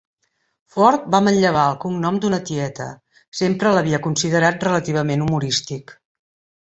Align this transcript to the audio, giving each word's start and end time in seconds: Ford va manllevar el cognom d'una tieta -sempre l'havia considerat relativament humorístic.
Ford 0.75 1.03
va 1.15 1.19
manllevar 1.25 1.65
el 1.73 1.77
cognom 1.83 2.17
d'una 2.23 2.39
tieta 2.51 2.87
-sempre 2.95 3.75
l'havia 3.77 4.01
considerat 4.07 4.67
relativament 4.71 5.27
humorístic. 5.27 5.95